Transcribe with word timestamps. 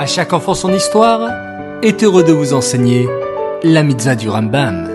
À 0.00 0.06
chaque 0.06 0.32
enfant 0.32 0.54
son 0.54 0.72
histoire 0.72 1.30
est 1.82 2.02
heureux 2.02 2.24
de 2.24 2.32
vous 2.32 2.54
enseigner 2.54 3.06
la 3.62 3.82
mitzvah 3.82 4.14
du 4.14 4.30
Rambam. 4.30 4.88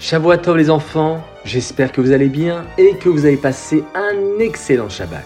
Shavuot 0.00 0.56
les 0.56 0.68
enfants, 0.68 1.22
j'espère 1.44 1.92
que 1.92 2.00
vous 2.00 2.10
allez 2.10 2.28
bien 2.28 2.64
et 2.76 2.96
que 2.96 3.08
vous 3.08 3.24
avez 3.24 3.36
passé 3.36 3.84
un 3.94 4.40
excellent 4.40 4.88
Shabbat. 4.88 5.22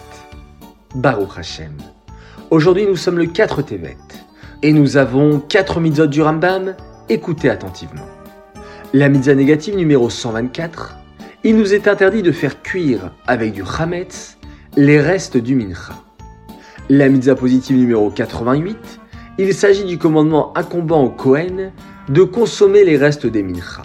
Baruch 0.93 1.35
Hashem. 1.35 1.75
Aujourd'hui 2.51 2.85
nous 2.85 2.95
sommes 2.95 3.17
le 3.17 3.25
4 3.25 3.63
Tevet 3.63 3.97
et 4.61 4.71
nous 4.71 4.97
avons 4.97 5.39
4 5.39 5.79
mitzvot 5.79 6.05
du 6.05 6.21
Rambam, 6.21 6.75
écoutez 7.09 7.49
attentivement. 7.49 8.05
La 8.93 9.09
mitzvah 9.09 9.33
négative 9.33 9.75
numéro 9.75 10.11
124, 10.11 10.97
il 11.45 11.57
nous 11.57 11.73
est 11.73 11.89
interdit 11.89 12.21
de 12.21 12.31
faire 12.31 12.61
cuire 12.61 13.11
avec 13.27 13.51
du 13.51 13.63
chametz 13.65 14.37
les 14.77 15.01
restes 15.01 15.35
du 15.35 15.55
mincha. 15.55 15.93
La 16.89 17.09
mitzvah 17.09 17.35
positive 17.35 17.75
numéro 17.75 18.09
88, 18.09 18.77
il 19.39 19.53
s'agit 19.53 19.83
du 19.83 19.97
commandement 19.97 20.57
incombant 20.57 21.03
au 21.03 21.09
Kohen 21.09 21.73
de 22.07 22.23
consommer 22.23 22.85
les 22.85 22.95
restes 22.95 23.27
des 23.27 23.43
mincha. 23.43 23.81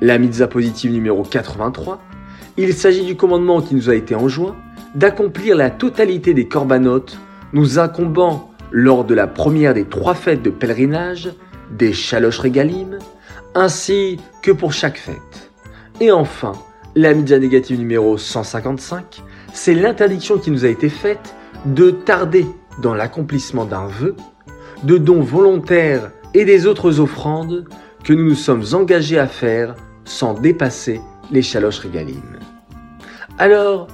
La 0.00 0.18
mitzvah 0.18 0.46
positive 0.46 0.92
numéro 0.92 1.24
83, 1.24 2.00
il 2.56 2.72
s'agit 2.72 3.04
du 3.04 3.16
commandement 3.16 3.60
qui 3.60 3.74
nous 3.74 3.90
a 3.90 3.96
été 3.96 4.14
enjoint 4.14 4.54
d'accomplir 4.94 5.56
la 5.56 5.70
totalité 5.70 6.32
des 6.32 6.46
corbanotes 6.46 7.18
nous 7.52 7.80
incombant 7.80 8.52
lors 8.70 9.04
de 9.04 9.14
la 9.14 9.26
première 9.26 9.74
des 9.74 9.84
trois 9.84 10.14
fêtes 10.14 10.42
de 10.42 10.50
pèlerinage, 10.50 11.32
des 11.72 11.92
chaloches 11.92 12.38
régalim, 12.38 12.98
ainsi 13.56 14.20
que 14.42 14.52
pour 14.52 14.72
chaque 14.72 14.98
fête. 14.98 15.50
Et 16.00 16.12
enfin, 16.12 16.52
la 16.98 17.14
mitzvah 17.14 17.38
négative 17.38 17.78
numéro 17.78 18.18
155, 18.18 19.22
c'est 19.52 19.74
l'interdiction 19.74 20.36
qui 20.36 20.50
nous 20.50 20.64
a 20.64 20.68
été 20.68 20.88
faite 20.88 21.32
de 21.64 21.92
tarder 21.92 22.44
dans 22.82 22.92
l'accomplissement 22.92 23.64
d'un 23.64 23.86
vœu, 23.86 24.16
de 24.82 24.98
dons 24.98 25.20
volontaires 25.20 26.10
et 26.34 26.44
des 26.44 26.66
autres 26.66 26.98
offrandes 26.98 27.68
que 28.02 28.12
nous 28.12 28.24
nous 28.24 28.34
sommes 28.34 28.64
engagés 28.72 29.18
à 29.18 29.28
faire 29.28 29.76
sans 30.04 30.34
dépasser 30.34 31.00
les 31.30 31.40
chaloches 31.40 31.78
régalim. 31.78 32.40
Alors, 33.38 33.86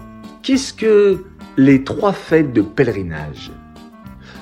qu'est-ce 0.43 0.73
que 0.73 1.25
les 1.59 1.85
trois 1.85 2.15
fêtes 2.15 2.55
de 2.55 2.63
pèlerinage? 2.63 3.53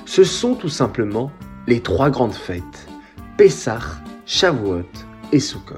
Ce 0.05 0.23
sont 0.23 0.55
tout 0.55 0.69
simplement 0.69 1.31
les 1.67 1.81
trois 1.81 2.09
grandes 2.09 2.33
fêtes, 2.33 2.87
Pessah, 3.35 3.81
Shavuot 4.25 4.83
et 5.33 5.39
Sukkot. 5.41 5.75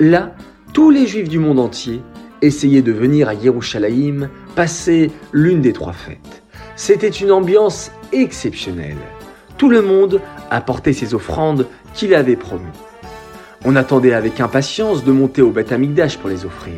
Là, 0.00 0.34
tous 0.72 0.90
les 0.90 1.06
juifs 1.06 1.28
du 1.28 1.38
monde 1.38 1.58
entier 1.58 2.00
essayaient 2.40 2.82
de 2.82 2.92
venir 2.92 3.28
à 3.28 3.34
Yerushalayim 3.34 4.28
passer 4.54 5.10
l'une 5.32 5.60
des 5.60 5.72
trois 5.72 5.92
fêtes. 5.92 6.42
C'était 6.76 7.08
une 7.08 7.30
ambiance 7.30 7.90
exceptionnelle. 8.12 8.96
Tout 9.58 9.68
le 9.68 9.82
monde 9.82 10.20
apportait 10.50 10.94
ses 10.94 11.14
offrandes 11.14 11.66
qu'il 11.94 12.14
avait 12.14 12.36
promis. 12.36 12.64
On 13.64 13.76
attendait 13.76 14.14
avec 14.14 14.40
impatience 14.40 15.04
de 15.04 15.12
monter 15.12 15.42
au 15.42 15.50
Beth 15.50 15.72
Amikdash 15.72 16.18
pour 16.18 16.30
les 16.30 16.44
offrir. 16.44 16.72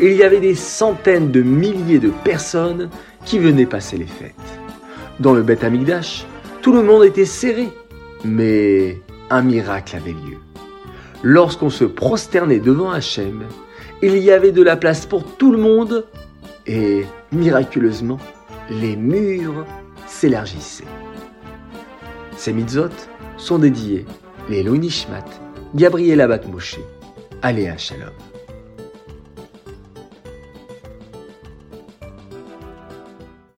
il 0.00 0.12
y 0.12 0.22
avait 0.22 0.40
des 0.40 0.54
centaines 0.54 1.30
de 1.30 1.42
milliers 1.42 1.98
de 1.98 2.10
personnes 2.10 2.90
qui 3.24 3.38
venaient 3.38 3.66
passer 3.66 3.96
les 3.98 4.06
fêtes. 4.06 4.34
Dans 5.20 5.34
le 5.34 5.42
Beth 5.42 5.64
Amikdash, 5.64 6.26
tout 6.62 6.72
le 6.72 6.82
monde 6.82 7.04
était 7.04 7.24
serré, 7.24 7.68
mais 8.24 8.98
un 9.30 9.42
miracle 9.42 9.96
avait 9.96 10.12
lieu. 10.12 10.45
Lorsqu'on 11.22 11.70
se 11.70 11.84
prosternait 11.84 12.60
devant 12.60 12.90
Hachem, 12.90 13.44
il 14.02 14.18
y 14.18 14.30
avait 14.30 14.52
de 14.52 14.62
la 14.62 14.76
place 14.76 15.06
pour 15.06 15.24
tout 15.24 15.50
le 15.50 15.58
monde 15.58 16.06
et, 16.66 17.04
miraculeusement, 17.32 18.18
les 18.70 18.96
murs 18.96 19.64
s'élargissaient. 20.06 20.84
Ces 22.36 22.52
mitzvot 22.52 22.90
sont 23.36 23.58
dédiés 23.58 24.04
les 24.48 24.62
Nishmat, 24.62 25.24
Gabriel 25.74 26.20
Abat 26.20 26.46
Moshe, 26.46 26.78
Aléa 27.42 27.76
Shalom. 27.76 28.12